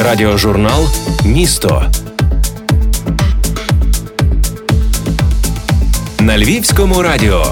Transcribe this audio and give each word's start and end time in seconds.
Радіожурнал 0.00 0.88
Місто 1.24 1.82
на 6.20 6.38
Львівському 6.38 7.02
радіо. 7.02 7.44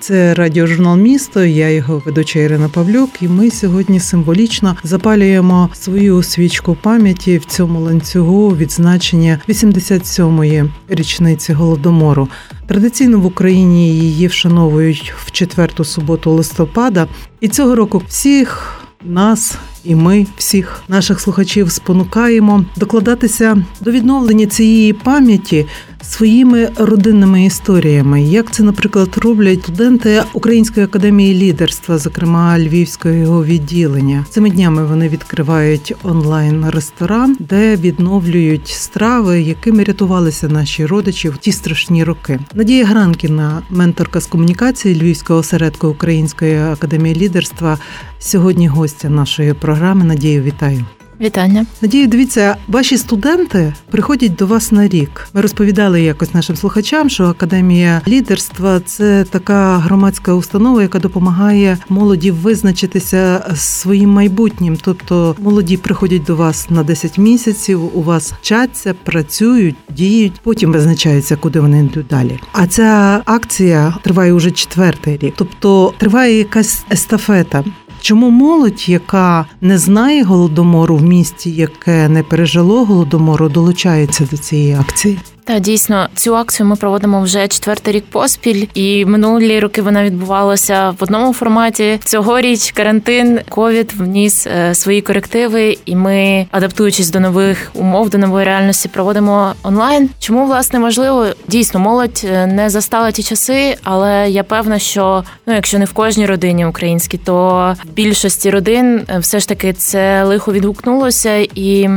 Це 0.00 0.34
радіожурнал 0.34 0.96
місто. 0.96 1.44
Я 1.44 1.70
його 1.70 2.02
ведуча 2.06 2.38
Ірина 2.38 2.68
Павлюк. 2.68 3.10
І 3.22 3.28
ми 3.28 3.50
сьогодні 3.50 4.00
символічно 4.00 4.76
запалюємо 4.82 5.70
свою 5.74 6.22
свічку 6.22 6.76
пам'яті 6.82 7.38
в 7.38 7.44
цьому 7.44 7.80
ланцюгу 7.80 8.56
відзначення 8.56 9.40
87-ї 9.48 10.70
річниці 10.88 11.52
голодомору. 11.52 12.28
Традиційно 12.66 13.20
в 13.20 13.26
Україні 13.26 13.88
її 13.88 14.26
вшановують 14.26 15.14
в 15.24 15.30
четверту 15.30 15.84
суботу 15.84 16.30
листопада. 16.30 17.06
І 17.40 17.48
цього 17.48 17.74
року 17.74 18.02
всіх 18.08 18.80
нас 19.06 19.54
і 19.84 19.94
ми 19.94 20.26
всіх 20.36 20.82
наших 20.88 21.20
слухачів 21.20 21.70
спонукаємо 21.70 22.64
докладатися 22.76 23.64
до 23.80 23.90
відновлення 23.90 24.46
цієї 24.46 24.92
пам'яті 24.92 25.66
своїми 26.02 26.68
родинними 26.76 27.44
історіями, 27.44 28.22
як 28.22 28.50
це, 28.50 28.62
наприклад, 28.62 29.08
роблять 29.16 29.62
студенти 29.62 30.22
Української 30.32 30.86
академії 30.86 31.34
лідерства, 31.34 31.98
зокрема 31.98 32.58
Львівського 32.58 33.14
його 33.14 33.44
відділення. 33.44 34.24
Цими 34.30 34.50
днями 34.50 34.86
вони 34.86 35.08
відкривають 35.08 35.94
онлайн-ресторан, 36.02 37.36
де 37.40 37.76
відновлюють 37.76 38.68
страви, 38.68 39.40
якими 39.40 39.84
рятувалися 39.84 40.48
наші 40.48 40.86
родичі 40.86 41.28
в 41.28 41.36
ті 41.36 41.52
страшні 41.52 42.04
роки. 42.04 42.40
Надія 42.54 42.84
Гранкіна, 42.84 43.62
менторка 43.70 44.20
з 44.20 44.26
комунікації 44.26 45.00
Львівського 45.00 45.38
осередку 45.38 45.88
Української 45.88 46.58
академії 46.58 47.14
лідерства, 47.14 47.78
сьогодні 48.18 48.68
гостя 48.68 49.08
нашої 49.08 49.52
програми. 49.52 50.04
Надію, 50.04 50.42
вітаю. 50.42 50.84
Вітання. 51.20 51.66
Надію, 51.82 52.06
дивіться, 52.06 52.56
ваші 52.68 52.98
студенти 52.98 53.74
приходять 53.90 54.34
до 54.34 54.46
вас 54.46 54.72
на 54.72 54.88
рік. 54.88 55.28
Ми 55.34 55.40
розповідали 55.40 56.02
якось 56.02 56.34
нашим 56.34 56.56
слухачам, 56.56 57.08
що 57.08 57.24
академія 57.24 58.00
лідерства 58.08 58.80
це 58.80 59.24
така 59.30 59.78
громадська 59.78 60.34
установа, 60.34 60.82
яка 60.82 60.98
допомагає 60.98 61.78
молоді 61.88 62.30
визначитися 62.30 63.44
своїм 63.54 64.10
майбутнім. 64.10 64.76
Тобто 64.82 65.36
молоді 65.38 65.76
приходять 65.76 66.24
до 66.24 66.36
вас 66.36 66.70
на 66.70 66.82
10 66.82 67.18
місяців, 67.18 67.98
у 67.98 68.02
вас 68.02 68.32
вчаться, 68.32 68.94
працюють, 69.04 69.76
діють, 69.96 70.40
потім 70.42 70.72
визначаються, 70.72 71.36
куди 71.36 71.60
вони 71.60 71.80
йдуть 71.80 72.06
далі. 72.06 72.38
А 72.52 72.66
ця 72.66 73.22
акція 73.24 73.94
триває 74.02 74.32
уже 74.32 74.50
четвертий 74.50 75.18
рік, 75.18 75.34
тобто 75.36 75.94
триває 75.98 76.38
якась 76.38 76.84
естафета. 76.92 77.64
Чому 78.06 78.30
молодь, 78.30 78.88
яка 78.88 79.46
не 79.60 79.78
знає 79.78 80.24
голодомору 80.24 80.96
в 80.96 81.02
місті, 81.02 81.50
яке 81.50 82.08
не 82.08 82.22
пережило 82.22 82.84
голодомору, 82.84 83.48
долучається 83.48 84.28
до 84.30 84.36
цієї 84.36 84.74
акції? 84.74 85.18
Та 85.46 85.58
дійсно 85.58 86.08
цю 86.14 86.36
акцію 86.36 86.66
ми 86.66 86.76
проводимо 86.76 87.20
вже 87.20 87.48
четвертий 87.48 87.94
рік 87.94 88.04
поспіль, 88.10 88.66
і 88.74 89.04
минулі 89.04 89.60
роки 89.60 89.82
вона 89.82 90.04
відбувалася 90.04 90.90
в 90.90 90.96
одному 91.02 91.32
форматі. 91.32 92.00
Цьогоріч 92.04 92.72
карантин 92.72 93.40
ковід 93.48 93.92
вніс 93.96 94.46
е, 94.46 94.74
свої 94.74 95.00
корективи, 95.00 95.78
і 95.84 95.96
ми, 95.96 96.46
адаптуючись 96.50 97.10
до 97.10 97.20
нових 97.20 97.70
умов, 97.74 98.10
до 98.10 98.18
нової 98.18 98.46
реальності, 98.46 98.88
проводимо 98.88 99.52
онлайн. 99.62 100.10
Чому 100.18 100.46
власне 100.46 100.78
важливо? 100.78 101.26
Дійсно, 101.48 101.80
молодь 101.80 102.22
е, 102.24 102.46
не 102.46 102.70
застала 102.70 103.10
ті 103.10 103.22
часи, 103.22 103.76
але 103.82 104.30
я 104.30 104.42
певна, 104.42 104.78
що 104.78 105.24
ну, 105.46 105.54
якщо 105.54 105.78
не 105.78 105.84
в 105.84 105.92
кожній 105.92 106.26
родині 106.26 106.66
українській, 106.66 107.18
то 107.18 107.76
в 107.84 107.90
більшості 107.90 108.50
родин 108.50 109.04
е, 109.08 109.18
все 109.18 109.40
ж 109.40 109.48
таки 109.48 109.72
це 109.72 110.24
лихо 110.24 110.52
відгукнулося 110.52 111.36
і 111.54 111.88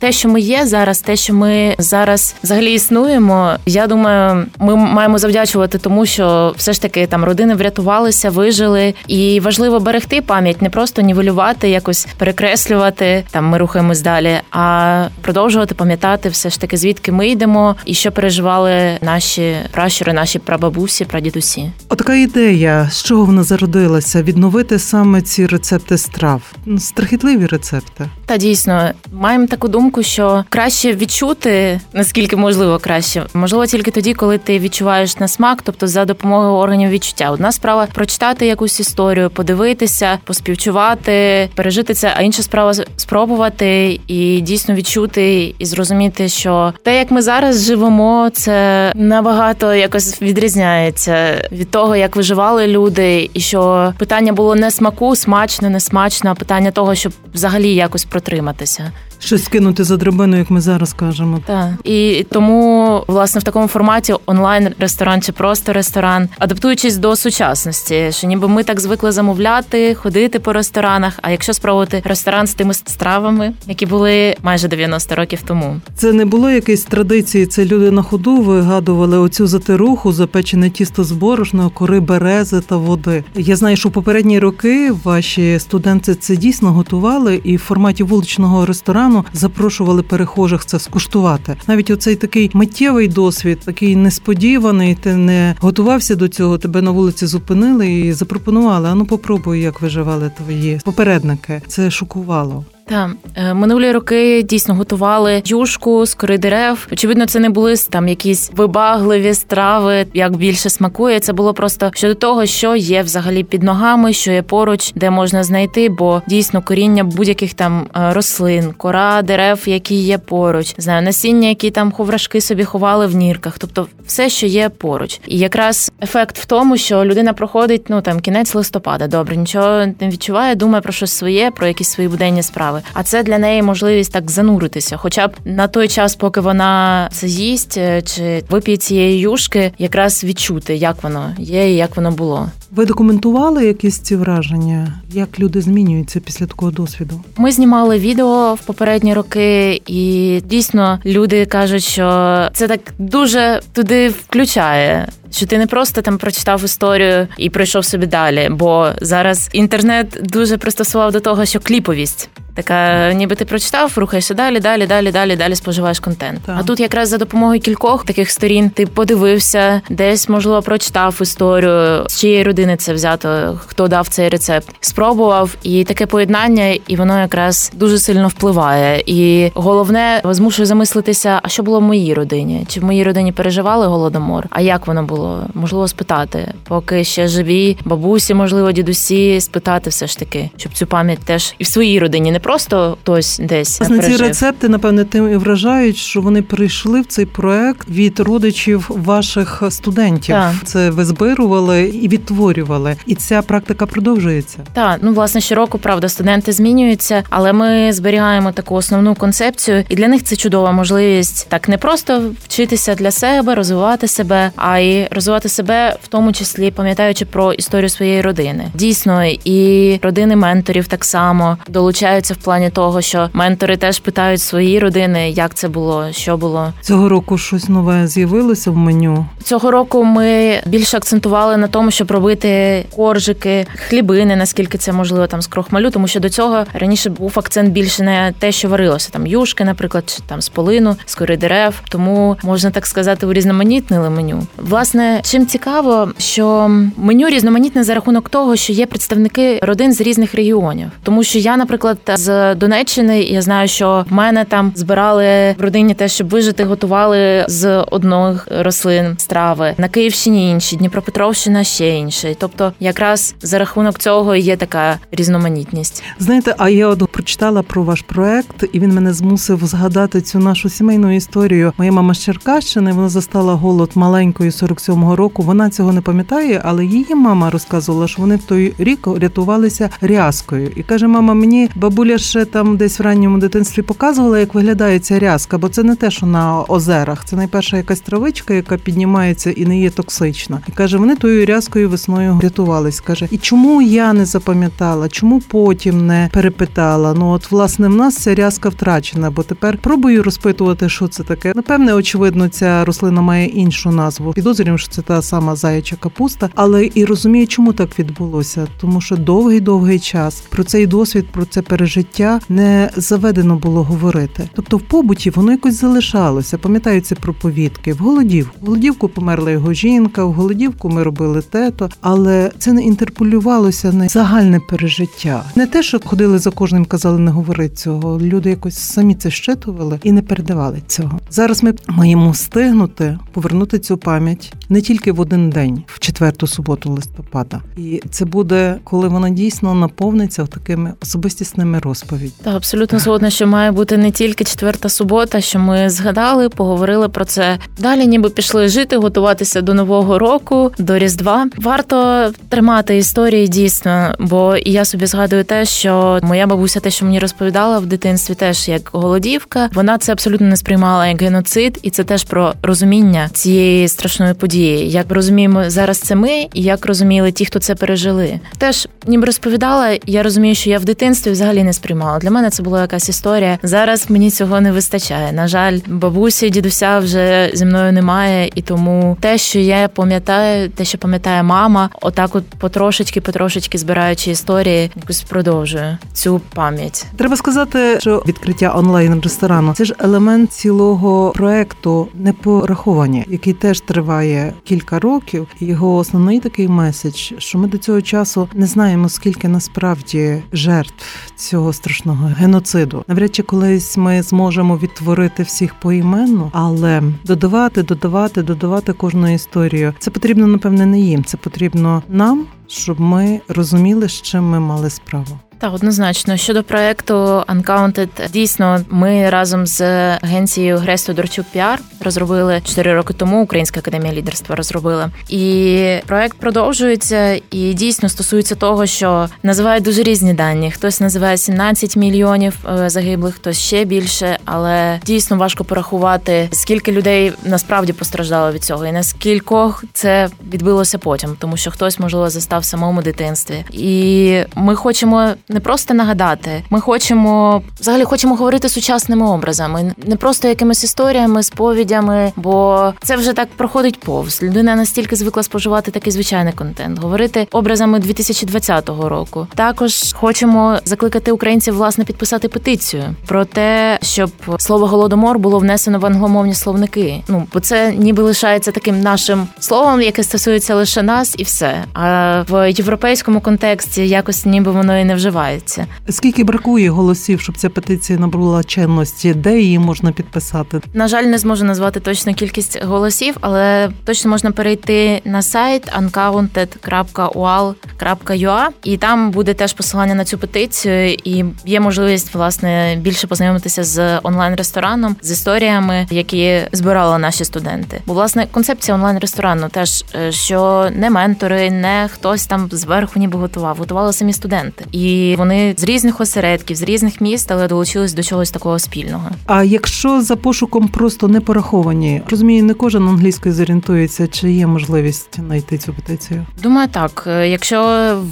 те, 0.00 0.12
що 0.12 0.28
ми 0.28 0.40
є 0.40 0.66
зараз, 0.66 1.00
те, 1.00 1.16
що 1.16 1.34
ми 1.34 1.74
зараз 1.78 2.34
взагалі 2.42 2.74
існуємо. 2.74 3.52
Я 3.66 3.86
думаю, 3.86 4.46
ми 4.58 4.76
маємо 4.76 5.18
завдячувати 5.18 5.78
тому, 5.78 6.06
що 6.06 6.54
все 6.56 6.72
ж 6.72 6.82
таки 6.82 7.06
там 7.06 7.24
родини 7.24 7.54
врятувалися, 7.54 8.30
вижили, 8.30 8.94
і 9.06 9.40
важливо 9.40 9.80
берегти 9.80 10.22
пам'ять, 10.22 10.62
не 10.62 10.70
просто 10.70 11.02
нівелювати, 11.02 11.68
якось 11.68 12.06
перекреслювати. 12.18 13.24
Там 13.30 13.46
ми 13.46 13.58
рухаємось 13.58 14.00
далі, 14.00 14.36
а 14.50 15.04
продовжувати 15.20 15.74
пам'ятати 15.74 16.28
все 16.28 16.50
ж 16.50 16.60
таки, 16.60 16.76
звідки 16.76 17.12
ми 17.12 17.28
йдемо 17.28 17.76
і 17.84 17.94
що 17.94 18.12
переживали 18.12 18.98
наші 19.02 19.56
пращури, 19.70 20.12
наші 20.12 20.38
прабабусі, 20.38 21.04
прадідусі. 21.04 21.70
Отака 21.88 22.14
ідея, 22.14 22.88
з 22.92 23.02
чого 23.02 23.24
вона 23.24 23.42
зародилася, 23.42 24.22
відновити 24.22 24.78
саме 24.78 25.22
ці 25.22 25.46
рецепти 25.46 25.98
страв, 25.98 26.42
страхітливі 26.78 27.46
рецепти. 27.46 28.04
Та 28.26 28.36
дійсно 28.36 28.90
маємо 29.12 29.46
таку 29.46 29.68
думку 29.68 29.89
думку, 29.90 30.02
що 30.02 30.44
краще 30.48 30.92
відчути 30.92 31.80
наскільки 31.92 32.36
можливо 32.36 32.78
краще, 32.78 33.22
можливо, 33.34 33.66
тільки 33.66 33.90
тоді, 33.90 34.14
коли 34.14 34.38
ти 34.38 34.58
відчуваєш 34.58 35.16
на 35.16 35.28
смак, 35.28 35.62
тобто 35.62 35.86
за 35.86 36.04
допомогою 36.04 36.52
органів 36.52 36.90
відчуття. 36.90 37.30
Одна 37.30 37.52
справа 37.52 37.86
прочитати 37.94 38.46
якусь 38.46 38.80
історію, 38.80 39.30
подивитися, 39.30 40.18
поспівчувати, 40.24 41.48
пережити 41.54 41.94
це. 41.94 42.12
А 42.16 42.22
інша 42.22 42.42
справа 42.42 42.74
спробувати 42.96 44.00
і 44.06 44.40
дійсно 44.40 44.74
відчути 44.74 45.54
і 45.58 45.66
зрозуміти, 45.66 46.28
що 46.28 46.74
те, 46.82 46.98
як 46.98 47.10
ми 47.10 47.22
зараз 47.22 47.64
живемо, 47.64 48.30
це 48.32 48.92
набагато 48.94 49.74
якось 49.74 50.22
відрізняється 50.22 51.48
від 51.52 51.70
того, 51.70 51.96
як 51.96 52.16
виживали 52.16 52.66
люди, 52.66 53.30
і 53.34 53.40
що 53.40 53.92
питання 53.98 54.32
було 54.32 54.54
не 54.54 54.70
смаку, 54.70 55.16
смачно, 55.16 55.70
не 55.70 55.80
смачно, 55.80 56.30
а 56.30 56.34
питання 56.34 56.70
того, 56.70 56.94
щоб 56.94 57.12
взагалі 57.34 57.74
якось 57.74 58.04
протриматися 58.04 58.92
щось 59.20 59.48
кинути 59.48 59.84
за 59.84 59.96
драбину, 59.96 60.36
як 60.36 60.50
ми 60.50 60.60
зараз 60.60 60.92
кажемо. 60.92 61.40
Так. 61.46 61.70
І 61.84 62.26
тому, 62.30 63.04
власне, 63.06 63.40
в 63.40 63.44
такому 63.44 63.68
форматі 63.68 64.14
онлайн-ресторан 64.26 65.22
чи 65.22 65.32
просто 65.32 65.72
ресторан, 65.72 66.28
адаптуючись 66.38 66.96
до 66.96 67.16
сучасності, 67.16 68.08
що 68.10 68.26
ніби 68.26 68.48
ми 68.48 68.64
так 68.64 68.80
звикли 68.80 69.12
замовляти, 69.12 69.94
ходити 69.94 70.38
по 70.38 70.52
ресторанах. 70.52 71.18
А 71.22 71.30
якщо 71.30 71.52
спробувати 71.52 72.02
ресторан 72.04 72.46
з 72.46 72.54
тими 72.54 72.74
стравами, 72.74 73.52
які 73.66 73.86
були 73.86 74.36
майже 74.42 74.68
90 74.68 75.14
років 75.14 75.42
тому, 75.46 75.80
це 75.94 76.12
не 76.12 76.24
було 76.24 76.50
якоїсь 76.50 76.84
традиції. 76.84 77.46
Це 77.46 77.64
люди 77.64 77.90
на 77.90 78.02
ходу 78.02 78.36
вигадували 78.36 79.18
оцю 79.18 79.46
затируху, 79.46 80.12
запечене 80.12 80.70
тісто 80.70 81.04
з 81.04 81.12
борошна, 81.12 81.68
кори 81.68 82.00
берези 82.00 82.60
та 82.60 82.76
води. 82.76 83.24
Я 83.34 83.56
знаю, 83.56 83.76
що 83.76 83.88
в 83.88 83.92
попередні 83.92 84.38
роки 84.38 84.92
ваші 85.04 85.58
студенти 85.58 86.14
це 86.14 86.36
дійсно 86.36 86.72
готували, 86.72 87.40
і 87.44 87.56
в 87.56 87.60
форматі 87.60 88.02
вуличного 88.02 88.66
ресторану 88.66 89.09
ресторану 89.10 89.24
запрошували 89.32 90.02
перехожих 90.02 90.66
це 90.66 90.78
скуштувати. 90.78 91.56
Навіть 91.68 91.90
оцей 91.90 92.16
такий 92.16 92.50
миттєвий 92.54 93.08
досвід, 93.08 93.58
такий 93.64 93.96
несподіваний. 93.96 94.94
Ти 94.94 95.16
не 95.16 95.56
готувався 95.60 96.14
до 96.14 96.28
цього. 96.28 96.58
Тебе 96.58 96.82
на 96.82 96.90
вулиці 96.90 97.26
зупинили 97.26 97.92
і 97.92 98.12
запропонували. 98.12 98.88
Ану, 98.88 99.06
попробуй, 99.06 99.60
як 99.60 99.80
виживали 99.80 100.30
твої 100.36 100.80
попередники. 100.84 101.62
Це 101.66 101.90
шокувало. 101.90 102.64
Так, 102.90 103.10
е, 103.34 103.54
минулі 103.54 103.92
роки 103.92 104.42
дійсно 104.42 104.74
готували 104.74 105.42
юшку 105.44 106.06
з 106.06 106.14
кори 106.14 106.38
дерев. 106.38 106.88
Очевидно, 106.92 107.26
це 107.26 107.38
не 107.38 107.50
були 107.50 107.74
там 107.76 108.08
якісь 108.08 108.50
вибагливі 108.56 109.34
страви, 109.34 110.06
як 110.14 110.36
більше 110.36 110.70
смакує. 110.70 111.20
Це 111.20 111.32
було 111.32 111.54
просто 111.54 111.90
щодо 111.94 112.14
того, 112.14 112.46
що 112.46 112.76
є 112.76 113.02
взагалі 113.02 113.44
під 113.44 113.62
ногами, 113.62 114.12
що 114.12 114.32
є 114.32 114.42
поруч, 114.42 114.92
де 114.94 115.10
можна 115.10 115.44
знайти, 115.44 115.88
бо 115.88 116.22
дійсно 116.26 116.62
коріння 116.62 117.04
будь-яких 117.04 117.54
там 117.54 117.86
е, 117.96 118.12
рослин, 118.12 118.72
кора 118.76 119.22
дерев, 119.22 119.62
які 119.66 119.94
є 119.94 120.18
поруч, 120.18 120.74
знаю, 120.78 121.02
насіння, 121.02 121.48
які 121.48 121.70
там 121.70 121.92
ховрашки 121.92 122.40
собі 122.40 122.64
ховали 122.64 123.06
в 123.06 123.14
нірках, 123.14 123.58
тобто 123.58 123.86
все, 124.06 124.28
що 124.28 124.46
є 124.46 124.68
поруч. 124.68 125.20
І 125.26 125.38
якраз 125.38 125.92
ефект 126.02 126.38
в 126.38 126.46
тому, 126.46 126.76
що 126.76 127.04
людина 127.04 127.32
проходить 127.32 127.84
ну 127.88 128.00
там 128.00 128.20
кінець 128.20 128.54
листопада, 128.54 129.06
добре, 129.06 129.36
нічого 129.36 129.86
не 130.00 130.08
відчуває, 130.08 130.54
думає 130.54 130.82
про 130.82 130.92
щось 130.92 131.12
своє, 131.12 131.50
про 131.50 131.66
якісь 131.66 131.88
свої 131.88 132.08
буденні 132.08 132.42
справи 132.42 132.79
а 132.92 133.02
це 133.02 133.22
для 133.22 133.38
неї 133.38 133.62
можливість 133.62 134.12
так 134.12 134.30
зануритися, 134.30 134.96
хоча 134.96 135.28
б 135.28 135.36
на 135.44 135.68
той 135.68 135.88
час, 135.88 136.16
поки 136.16 136.40
вона 136.40 137.08
це 137.12 137.28
з'їсть 137.28 137.78
е, 137.78 138.02
чи 138.02 138.44
вип'є 138.50 138.76
цієї 138.76 139.18
юшки, 139.18 139.72
якраз 139.78 140.24
відчути, 140.24 140.76
як 140.76 141.02
воно 141.02 141.34
є 141.38 141.72
і 141.72 141.76
як 141.76 141.96
воно 141.96 142.10
було. 142.10 142.48
Ви 142.70 142.86
документували 142.86 143.66
якісь 143.66 143.98
ці 143.98 144.16
враження? 144.16 145.00
Як 145.12 145.40
люди 145.40 145.60
змінюються 145.60 146.20
після 146.20 146.46
такого 146.46 146.70
досвіду? 146.70 147.20
Ми 147.36 147.52
знімали 147.52 147.98
відео 147.98 148.54
в 148.54 148.66
попередні 148.66 149.14
роки, 149.14 149.82
і 149.86 150.40
дійсно 150.44 150.98
люди 151.06 151.46
кажуть, 151.46 151.82
що 151.82 152.08
це 152.52 152.68
так 152.68 152.80
дуже 152.98 153.60
туди 153.72 154.08
включає. 154.08 155.08
Що 155.32 155.46
ти 155.46 155.58
не 155.58 155.66
просто 155.66 156.02
там 156.02 156.18
прочитав 156.18 156.64
історію 156.64 157.28
і 157.38 157.50
пройшов 157.50 157.84
собі 157.84 158.06
далі, 158.06 158.48
бо 158.50 158.88
зараз 159.00 159.50
інтернет 159.52 160.20
дуже 160.22 160.58
пристосував 160.58 161.12
до 161.12 161.20
того, 161.20 161.44
що 161.44 161.60
кліповість 161.60 162.30
Така, 162.54 163.12
ніби 163.12 163.34
ти 163.34 163.44
прочитав, 163.44 163.92
рухаєшся 163.96 164.34
далі, 164.34 164.60
далі, 164.60 164.86
далі, 164.86 165.12
далі, 165.12 165.36
далі 165.36 165.54
споживаєш 165.54 166.00
контент. 166.00 166.40
Так. 166.46 166.56
А 166.60 166.62
тут 166.62 166.80
якраз 166.80 167.08
за 167.08 167.18
допомогою 167.18 167.60
кількох 167.60 168.04
таких 168.04 168.30
сторін 168.30 168.70
ти 168.70 168.86
подивився, 168.86 169.80
десь 169.90 170.28
можливо 170.28 170.62
прочитав 170.62 171.18
історію, 171.22 172.04
з 172.08 172.20
чиєї 172.20 172.42
родини 172.42 172.76
це 172.76 172.92
взято, 172.92 173.58
хто 173.66 173.88
дав 173.88 174.08
цей 174.08 174.28
рецепт, 174.28 174.68
спробував, 174.80 175.56
і 175.62 175.84
таке 175.84 176.06
поєднання, 176.06 176.78
і 176.86 176.96
воно 176.96 177.20
якраз 177.20 177.72
дуже 177.74 177.98
сильно 177.98 178.28
впливає. 178.28 179.02
І 179.06 179.50
головне 179.54 180.20
змушує 180.24 180.66
замислитися, 180.66 181.40
а 181.42 181.48
що 181.48 181.62
було 181.62 181.80
в 181.80 181.82
моїй 181.82 182.14
родині? 182.14 182.64
Чи 182.68 182.80
в 182.80 182.84
моїй 182.84 183.04
родині 183.04 183.32
переживали 183.32 183.86
голодомор? 183.86 184.46
А 184.50 184.60
як 184.60 184.86
воно 184.86 185.02
було? 185.02 185.42
Можливо, 185.54 185.88
спитати, 185.88 186.54
поки 186.68 187.04
ще 187.04 187.28
живі 187.28 187.78
бабусі, 187.84 188.34
можливо, 188.34 188.72
дідусі, 188.72 189.40
спитати 189.40 189.90
все 189.90 190.06
ж 190.06 190.18
таки, 190.18 190.50
щоб 190.56 190.72
цю 190.72 190.86
пам'ять 190.86 191.18
теж 191.18 191.54
і 191.58 191.64
в 191.64 191.66
своїй 191.66 191.98
родині, 191.98 192.32
не 192.32 192.39
просто 192.42 192.98
хтось 193.02 193.40
десь 193.42 193.80
Власне, 193.80 193.98
ці 193.98 194.16
рецепти, 194.16 194.68
напевне, 194.68 195.04
тим 195.04 195.32
і 195.32 195.36
вражають, 195.36 195.96
що 195.96 196.20
вони 196.20 196.42
прийшли 196.42 197.00
в 197.00 197.06
цей 197.06 197.26
проект 197.26 197.88
від 197.88 198.20
родичів 198.20 198.86
ваших 198.88 199.62
студентів. 199.70 200.34
Так. 200.34 200.54
Це 200.64 200.90
ви 200.90 201.04
збирували 201.04 201.84
і 201.84 202.08
відтворювали, 202.08 202.96
і 203.06 203.14
ця 203.14 203.42
практика 203.42 203.86
продовжується. 203.86 204.58
Так, 204.72 204.98
ну 205.02 205.12
власне 205.12 205.40
щороку, 205.40 205.78
правда, 205.78 206.08
студенти 206.08 206.52
змінюються, 206.52 207.22
але 207.30 207.52
ми 207.52 207.92
зберігаємо 207.92 208.52
таку 208.52 208.74
основну 208.74 209.14
концепцію, 209.14 209.84
і 209.88 209.94
для 209.94 210.08
них 210.08 210.24
це 210.24 210.36
чудова 210.36 210.72
можливість 210.72 211.48
так 211.48 211.68
не 211.68 211.78
просто 211.78 212.22
вчитися 212.44 212.94
для 212.94 213.10
себе, 213.10 213.54
розвивати 213.54 214.08
себе, 214.08 214.50
а 214.56 214.78
й 214.78 215.08
розвивати 215.10 215.48
себе 215.48 215.96
в 216.02 216.08
тому 216.08 216.32
числі, 216.32 216.70
пам'ятаючи 216.70 217.24
про 217.24 217.52
історію 217.52 217.88
своєї 217.88 218.22
родини. 218.22 218.64
Дійсно, 218.74 219.24
і 219.44 219.98
родини 220.02 220.36
менторів 220.36 220.86
так 220.86 221.04
само 221.04 221.58
долучаються 221.68 222.29
в 222.34 222.36
плані 222.36 222.70
того, 222.70 223.00
що 223.00 223.30
ментори 223.32 223.76
теж 223.76 223.98
питають 223.98 224.40
свої 224.40 224.78
родини, 224.78 225.30
як 225.30 225.54
це 225.54 225.68
було, 225.68 226.06
що 226.12 226.36
було. 226.36 226.72
Цього 226.80 227.08
року 227.08 227.38
щось 227.38 227.68
нове 227.68 228.06
з'явилося 228.06 228.70
в 228.70 228.76
меню. 228.76 229.26
Цього 229.42 229.70
року 229.70 230.04
ми 230.04 230.60
більше 230.66 230.96
акцентували 230.96 231.56
на 231.56 231.66
тому, 231.66 231.90
щоб 231.90 232.10
робити 232.10 232.84
коржики, 232.96 233.66
хлібини, 233.88 234.36
наскільки 234.36 234.78
це 234.78 234.92
можливо 234.92 235.26
там 235.26 235.42
з 235.42 235.46
крохмалю, 235.46 235.90
тому 235.90 236.08
що 236.08 236.20
до 236.20 236.28
цього 236.28 236.64
раніше 236.74 237.10
був 237.10 237.32
акцент 237.34 237.70
більше 237.70 238.02
на 238.02 238.32
те, 238.32 238.52
що 238.52 238.68
варилося 238.68 239.10
там 239.10 239.26
юшки, 239.26 239.64
наприклад, 239.64 240.04
чи 240.06 240.22
там 240.26 240.42
з 240.42 240.48
полину, 240.48 240.96
з 241.06 241.14
кори 241.14 241.36
дерев. 241.36 241.82
Тому 241.88 242.36
можна 242.42 242.70
так 242.70 242.86
сказати, 242.86 243.26
урізноманітнили 243.26 244.10
меню. 244.10 244.46
Власне, 244.56 245.20
чим 245.22 245.46
цікаво, 245.46 246.12
що 246.18 246.68
меню 246.96 247.28
різноманітне 247.28 247.84
за 247.84 247.94
рахунок 247.94 248.28
того, 248.28 248.56
що 248.56 248.72
є 248.72 248.86
представники 248.86 249.58
родин 249.62 249.92
з 249.92 250.00
різних 250.00 250.34
регіонів, 250.34 250.88
тому 251.02 251.24
що 251.24 251.38
я, 251.38 251.56
наприклад, 251.56 251.98
з 252.20 252.54
Донеччини, 252.54 253.22
я 253.22 253.42
знаю, 253.42 253.68
що 253.68 254.04
мене 254.10 254.44
там 254.44 254.72
збирали 254.74 255.54
в 255.58 255.60
родині 255.60 255.94
те, 255.94 256.08
щоб 256.08 256.28
вижити, 256.28 256.64
готували 256.64 257.44
з 257.48 257.82
одних 257.82 258.48
рослин 258.50 259.14
страви 259.18 259.74
на 259.78 259.88
Київщині 259.88 260.50
інші, 260.50 260.76
Дніпропетровщина 260.76 261.64
ще 261.64 261.88
інші. 261.96 262.36
Тобто, 262.38 262.72
якраз 262.80 263.34
за 263.42 263.58
рахунок 263.58 263.98
цього 263.98 264.36
є 264.36 264.56
така 264.56 264.98
різноманітність. 265.12 266.02
Знаєте, 266.18 266.54
а 266.58 266.68
я 266.68 266.88
от 266.88 267.12
прочитала 267.12 267.62
про 267.62 267.82
ваш 267.82 268.02
проект, 268.02 268.64
і 268.72 268.80
він 268.80 268.94
мене 268.94 269.12
змусив 269.12 269.66
згадати 269.66 270.20
цю 270.20 270.38
нашу 270.38 270.68
сімейну 270.68 271.16
історію. 271.16 271.72
Моя 271.78 271.92
мама 271.92 272.14
з 272.14 272.18
Черкащини, 272.18 272.92
вона 272.92 273.08
застала 273.08 273.54
голод 273.54 273.90
маленькою 273.94 274.50
47-го 274.50 275.16
року. 275.16 275.42
Вона 275.42 275.70
цього 275.70 275.92
не 275.92 276.00
пам'ятає, 276.00 276.60
але 276.64 276.84
її 276.84 277.14
мама 277.14 277.50
розказувала, 277.50 278.08
що 278.08 278.22
вони 278.22 278.36
в 278.36 278.42
той 278.42 278.74
рік 278.78 279.06
рятувалися 279.20 279.90
рязкою. 280.00 280.72
І 280.76 280.82
каже: 280.82 281.06
мама, 281.06 281.34
мені 281.34 281.68
бабуля 281.74 282.09
ще 282.18 282.44
там 282.44 282.76
десь 282.76 282.98
в 282.98 283.02
ранньому 283.02 283.38
дитинстві 283.38 283.82
показувала, 283.82 284.38
як 284.38 284.54
виглядає 284.54 284.98
ця 284.98 285.18
рязка, 285.18 285.58
бо 285.58 285.68
це 285.68 285.82
не 285.82 285.96
те, 285.96 286.10
що 286.10 286.26
на 286.26 286.62
озерах. 286.62 287.24
Це 287.24 287.36
найперша 287.36 287.76
якась 287.76 288.00
травичка, 288.00 288.54
яка 288.54 288.76
піднімається 288.76 289.50
і 289.50 289.66
не 289.66 289.80
є 289.80 289.90
токсична. 289.90 290.60
І 290.68 290.72
каже, 290.72 290.98
вони 290.98 291.16
тою 291.16 291.46
рязкою 291.46 291.88
весною 291.88 292.40
рятувались. 292.42 293.00
Каже, 293.00 293.28
і 293.30 293.38
чому 293.38 293.82
я 293.82 294.12
не 294.12 294.24
запам'ятала? 294.24 295.08
Чому 295.08 295.40
потім 295.40 296.06
не 296.06 296.30
перепитала? 296.32 297.14
Ну 297.14 297.30
от 297.30 297.50
власне 297.50 297.88
в 297.88 297.94
нас 297.94 298.16
ця 298.16 298.34
рязка 298.34 298.68
втрачена, 298.68 299.30
бо 299.30 299.42
тепер 299.42 299.78
пробую 299.78 300.22
розпитувати, 300.22 300.88
що 300.88 301.08
це 301.08 301.22
таке. 301.22 301.52
Напевне, 301.56 301.94
очевидно, 301.94 302.48
ця 302.48 302.84
рослина 302.84 303.20
має 303.20 303.46
іншу 303.46 303.90
назву. 303.90 304.32
Підозрюємо, 304.32 304.78
що 304.78 304.88
це 304.88 305.02
та 305.02 305.22
сама 305.22 305.56
заяча 305.56 305.96
капуста, 305.96 306.48
але 306.54 306.90
і 306.94 307.04
розумію, 307.04 307.46
чому 307.46 307.72
так 307.72 307.98
відбулося, 307.98 308.66
тому 308.80 309.00
що 309.00 309.16
довгий 309.16 309.60
довгий 309.60 310.00
час 310.00 310.40
про 310.40 310.64
цей 310.64 310.86
досвід, 310.86 311.26
про 311.32 311.44
це 311.44 311.62
пережиття 312.00 312.40
не 312.48 312.90
заведено 312.96 313.56
було 313.56 313.82
говорити. 313.82 314.48
Тобто, 314.54 314.76
в 314.76 314.80
побуті 314.80 315.30
воно 315.30 315.52
якось 315.52 315.80
залишалося. 315.80 316.58
Пам'ятаю 316.58 317.00
ці 317.00 317.14
проповідки. 317.14 317.92
В 317.92 317.96
голодівку. 317.96 318.56
В 318.60 318.66
голодівку 318.66 319.08
померла 319.08 319.50
його 319.50 319.72
жінка, 319.72 320.24
в 320.24 320.32
голодівку 320.32 320.88
ми 320.88 321.02
робили 321.02 321.42
тето, 321.42 321.90
але 322.00 322.50
це 322.58 322.72
не 322.72 322.82
інтерполювалося 322.82 323.92
на 323.92 324.08
загальне 324.08 324.60
пережиття. 324.60 325.44
Не 325.56 325.66
те, 325.66 325.82
що 325.82 326.00
ходили 326.04 326.38
за 326.38 326.50
кожним, 326.50 326.84
казали, 326.84 327.18
не 327.18 327.30
говори 327.30 327.68
цього. 327.68 328.20
Люди 328.20 328.50
якось 328.50 328.78
самі 328.78 329.14
це 329.14 329.30
щитували 329.30 329.98
і 330.02 330.12
не 330.12 330.22
передавали 330.22 330.82
цього. 330.86 331.20
Зараз 331.30 331.62
ми 331.62 331.74
маємо 331.88 332.30
встигнути 332.30 333.18
повернути 333.32 333.78
цю 333.78 333.96
пам'ять 333.96 334.54
не 334.70 334.80
тільки 334.80 335.12
в 335.12 335.20
один 335.20 335.50
день, 335.50 335.82
в 335.86 335.98
четверту 335.98 336.46
суботу 336.46 336.90
листопада, 336.90 337.60
і 337.76 338.02
це 338.10 338.24
буде, 338.24 338.78
коли 338.84 339.08
вона 339.08 339.30
дійсно 339.30 339.74
наповниться 339.74 340.46
такими 340.46 340.94
особистісними 341.02 341.78
розповідями. 341.90 342.32
Та 342.42 342.56
абсолютно 342.56 342.98
згодна, 342.98 343.30
що 343.30 343.46
має 343.46 343.72
бути 343.72 343.96
не 343.96 344.10
тільки 344.10 344.44
четверта 344.44 344.88
субота, 344.88 345.40
що 345.40 345.58
ми 345.58 345.90
згадали, 345.90 346.48
поговорили 346.48 347.08
про 347.08 347.24
це. 347.24 347.58
Далі, 347.78 348.06
ніби 348.06 348.30
пішли 348.30 348.68
жити, 348.68 348.96
готуватися 348.96 349.60
до 349.60 349.74
нового 349.74 350.18
року, 350.18 350.72
до 350.78 350.98
Різдва. 350.98 351.46
Варто 351.56 352.30
тримати 352.48 352.96
історії 352.96 353.48
дійсно, 353.48 354.14
бо 354.18 354.56
я 354.56 354.84
собі 354.84 355.06
згадую 355.06 355.44
те, 355.44 355.64
що 355.64 356.18
моя 356.22 356.46
бабуся, 356.46 356.80
те, 356.80 356.90
що 356.90 357.04
мені 357.04 357.18
розповідала 357.18 357.78
в 357.78 357.86
дитинстві, 357.86 358.34
теж 358.34 358.68
як 358.68 358.90
голодівка, 358.92 359.70
вона 359.72 359.98
це 359.98 360.12
абсолютно 360.12 360.46
не 360.46 360.56
сприймала 360.56 361.06
як 361.06 361.22
геноцид, 361.22 361.78
і 361.82 361.90
це 361.90 362.04
теж 362.04 362.24
про 362.24 362.54
розуміння 362.62 363.28
цієї 363.32 363.88
страшної 363.88 364.34
події. 364.34 364.90
Як 364.90 365.06
розуміємо 365.10 365.70
зараз, 365.70 365.98
це 365.98 366.14
ми, 366.14 366.46
і 366.54 366.62
як 366.62 366.86
розуміли 366.86 367.32
ті, 367.32 367.44
хто 367.44 367.58
це 367.58 367.74
пережили. 367.74 368.40
Теж 368.58 368.88
ніби 369.06 369.26
розповідала. 369.26 369.98
Я 370.06 370.22
розумію, 370.22 370.54
що 370.54 370.70
я 370.70 370.78
в 370.78 370.84
дитинстві 370.84 371.30
взагалі 371.30 371.64
не 371.64 371.72
сприймала. 371.80 372.18
Для 372.18 372.30
мене 372.30 372.50
це 372.50 372.62
була 372.62 372.80
якась 372.80 373.08
історія. 373.08 373.58
Зараз 373.62 374.10
мені 374.10 374.30
цього 374.30 374.60
не 374.60 374.72
вистачає. 374.72 375.32
На 375.32 375.48
жаль, 375.48 375.78
бабусі, 375.86 376.50
дідуся 376.50 376.98
вже 376.98 377.50
зі 377.54 377.64
мною 377.64 377.92
немає, 377.92 378.50
і 378.54 378.62
тому 378.62 379.16
те, 379.20 379.38
що 379.38 379.58
я 379.58 379.88
пам'ятаю, 379.88 380.68
те, 380.68 380.84
що 380.84 380.98
пам'ятає 380.98 381.42
мама, 381.42 381.90
отак, 382.00 382.34
от 382.34 382.44
потрошечки, 382.58 383.20
потрошечки 383.20 383.78
збираючи 383.78 384.30
історії, 384.30 384.90
якось 384.96 385.22
продовжую 385.22 385.98
цю 386.12 386.40
пам'ять. 386.54 387.06
Треба 387.16 387.36
сказати, 387.36 388.00
що 388.00 388.22
відкриття 388.26 388.72
онлайн 388.76 389.20
ресторану 389.20 389.74
це 389.74 389.84
ж 389.84 389.94
елемент 389.98 390.52
цілого 390.52 391.32
проекту 391.36 392.08
непораховані, 392.14 393.24
який 393.28 393.52
теж 393.52 393.80
триває 393.80 394.52
кілька 394.64 394.98
років. 394.98 395.46
Його 395.60 395.96
основний 395.96 396.40
такий 396.40 396.68
меседж, 396.68 397.32
що 397.38 397.58
ми 397.58 397.68
до 397.68 397.78
цього 397.78 398.02
часу 398.02 398.48
не 398.54 398.66
знаємо, 398.66 399.08
скільки 399.08 399.48
насправді 399.48 400.42
жертв 400.52 401.04
цього 401.36 401.69
страшного 401.72 402.26
геноциду. 402.38 403.04
Навряд 403.08 403.34
чи 403.34 403.42
колись 403.42 403.96
ми 403.96 404.22
зможемо 404.22 404.76
відтворити 404.78 405.42
всіх 405.42 405.74
поіменно, 405.74 406.50
але 406.52 407.02
додавати, 407.24 407.82
додавати, 407.82 408.42
додавати 408.42 408.92
кожну 408.92 409.34
історію. 409.34 409.94
Це 409.98 410.10
потрібно, 410.10 410.46
напевне, 410.46 410.86
не 410.86 411.00
їм. 411.00 411.24
Це 411.24 411.36
потрібно 411.36 412.02
нам, 412.08 412.46
щоб 412.66 413.00
ми 413.00 413.40
розуміли, 413.48 414.08
з 414.08 414.22
чим 414.22 414.44
ми 414.44 414.60
мали 414.60 414.90
справу. 414.90 415.38
Так, 415.60 415.74
однозначно 415.74 416.36
щодо 416.36 416.62
проекту 416.62 417.14
Uncounted, 417.48 418.08
дійсно, 418.32 418.80
ми 418.90 419.30
разом 419.30 419.66
з 419.66 419.80
агенцією 420.16 420.76
Гресто 420.76 421.12
Дорчук 421.12 421.46
Піар 421.52 421.80
розробили 422.00 422.60
4 422.64 422.94
роки 422.94 423.14
тому. 423.14 423.42
Українська 423.42 423.80
академія 423.80 424.12
лідерства 424.12 424.56
розробила. 424.56 425.10
І 425.28 425.96
проект 426.06 426.38
продовжується 426.38 427.40
і 427.50 427.74
дійсно 427.74 428.08
стосується 428.08 428.54
того, 428.54 428.86
що 428.86 429.28
називають 429.42 429.84
дуже 429.84 430.02
різні 430.02 430.34
дані. 430.34 430.70
Хтось 430.70 431.00
називає 431.00 431.36
17 431.36 431.96
мільйонів 431.96 432.54
е, 432.68 432.90
загиблих, 432.90 433.34
хтось 433.34 433.58
ще 433.58 433.84
більше, 433.84 434.38
але 434.44 435.00
дійсно 435.04 435.36
важко 435.36 435.64
порахувати, 435.64 436.48
скільки 436.52 436.92
людей 436.92 437.32
насправді 437.44 437.92
постраждало 437.92 438.52
від 438.52 438.64
цього, 438.64 438.86
і 438.86 438.92
наскількох 438.92 439.84
це 439.92 440.28
відбилося 440.52 440.98
потім, 440.98 441.36
тому 441.38 441.56
що 441.56 441.70
хтось 441.70 441.98
можливо 441.98 442.30
застав 442.30 442.60
в 442.60 442.64
самому 442.64 443.02
дитинстві. 443.02 443.64
І 443.72 444.36
ми 444.54 444.74
хочемо 444.74 445.34
не 445.50 445.60
просто 445.60 445.94
нагадати. 445.94 446.62
Ми 446.70 446.80
хочемо 446.80 447.62
взагалі 447.80 448.04
хочемо 448.04 448.34
говорити 448.34 448.68
сучасними 448.68 449.26
образами, 449.26 449.94
не 450.06 450.16
просто 450.16 450.48
якимись 450.48 450.84
історіями, 450.84 451.42
сповідями, 451.42 452.32
бо 452.36 452.92
це 453.02 453.16
вже 453.16 453.32
так 453.32 453.48
проходить 453.56 454.00
повз. 454.00 454.42
Людина 454.42 454.76
настільки 454.76 455.16
звикла 455.16 455.42
споживати 455.42 455.90
такий 455.90 456.12
звичайний 456.12 456.52
контент, 456.52 456.98
говорити 456.98 457.48
образами 457.52 457.98
2020 457.98 458.88
року. 458.88 459.46
Також 459.54 460.12
хочемо 460.12 460.78
закликати 460.84 461.32
українців 461.32 461.74
власне 461.74 462.04
підписати 462.04 462.48
петицію 462.48 463.02
про 463.26 463.44
те, 463.44 463.98
щоб 464.02 464.30
слово 464.58 464.86
голодомор 464.86 465.38
було 465.38 465.58
внесено 465.58 465.98
в 465.98 466.06
англомовні 466.06 466.54
словники. 466.54 467.22
Ну 467.28 467.46
бо 467.52 467.60
це 467.60 467.92
ніби 467.92 468.22
лишається 468.22 468.72
таким 468.72 469.00
нашим 469.00 469.48
словом, 469.60 470.02
яке 470.02 470.22
стосується 470.22 470.74
лише 470.74 471.02
нас, 471.02 471.34
і 471.38 471.42
все. 471.42 471.84
А 471.94 472.42
в 472.48 472.72
європейському 472.72 473.40
контексті 473.40 474.08
якось 474.08 474.46
ніби 474.46 474.70
воно 474.70 474.98
і 474.98 475.04
не 475.04 475.14
вживається. 475.40 475.86
Скільки 476.08 476.44
бракує 476.44 476.90
голосів, 476.90 477.40
щоб 477.40 477.56
ця 477.56 477.70
петиція 477.70 478.18
набула 478.18 478.64
чинності, 478.64 479.34
де 479.34 479.60
її 479.60 479.78
можна 479.78 480.12
підписати? 480.12 480.80
На 480.94 481.08
жаль, 481.08 481.22
не 481.22 481.38
зможу 481.38 481.64
назвати 481.64 482.00
точну 482.00 482.34
кількість 482.34 482.84
голосів, 482.84 483.36
але 483.40 483.90
точно 484.04 484.30
можна 484.30 484.50
перейти 484.50 485.22
на 485.24 485.42
сайт 485.42 485.92
uncounted.ual.ua 485.98 488.66
і 488.84 488.96
там 488.96 489.30
буде 489.30 489.54
теж 489.54 489.72
посилання 489.72 490.14
на 490.14 490.24
цю 490.24 490.38
петицію, 490.38 491.16
і 491.24 491.44
є 491.64 491.80
можливість 491.80 492.34
власне 492.34 492.98
більше 493.00 493.26
познайомитися 493.26 493.84
з 493.84 494.18
онлайн-рестораном, 494.18 495.16
з 495.22 495.30
історіями, 495.30 496.06
які 496.10 496.60
збирали 496.72 497.18
наші 497.18 497.44
студенти. 497.44 498.00
Бо 498.06 498.14
власне 498.14 498.46
концепція 498.50 498.94
онлайн-ресторану 498.94 499.68
теж 499.68 500.04
е, 500.14 500.32
що 500.32 500.88
не 500.92 501.10
ментори, 501.10 501.70
не 501.70 502.08
хтось 502.12 502.46
там 502.46 502.68
зверху 502.72 503.20
ніби 503.20 503.38
готував, 503.38 503.76
готували 503.76 504.12
самі 504.12 504.32
студенти, 504.32 504.84
і 504.92 505.29
вони 505.36 505.74
з 505.78 505.84
різних 505.84 506.20
осередків, 506.20 506.76
з 506.76 506.82
різних 506.82 507.20
міст, 507.20 507.52
але 507.52 507.68
долучились 507.68 508.12
до 508.12 508.22
чогось 508.22 508.50
такого 508.50 508.78
спільного. 508.78 509.30
А 509.46 509.64
якщо 509.64 510.22
за 510.22 510.36
пошуком 510.36 510.88
просто 510.88 511.28
не 511.28 511.40
пораховані, 511.40 512.22
розумію, 512.30 512.64
не 512.64 512.74
кожен 512.74 513.08
англійською 513.08 513.54
зорієнтується, 513.54 514.26
чи 514.26 514.52
є 514.52 514.66
можливість 514.66 515.36
знайти 515.36 515.78
цю 515.78 515.92
петицію? 515.94 516.46
Думаю, 516.62 516.88
так. 516.88 517.24
Е, 517.26 517.48
Якщо 517.48 517.82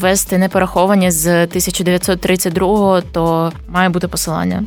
ввести 0.00 0.38
не 0.38 0.48
пораховані 0.48 1.10
з 1.10 1.46
1932-го, 1.46 3.00
то 3.12 3.52
має 3.68 3.88
бути 3.88 4.08
посилання. 4.08 4.64